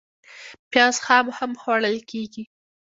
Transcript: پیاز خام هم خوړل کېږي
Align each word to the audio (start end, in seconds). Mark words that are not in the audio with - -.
پیاز 0.71 0.95
خام 1.05 1.25
هم 1.37 1.51
خوړل 1.61 1.97
کېږي 2.09 2.43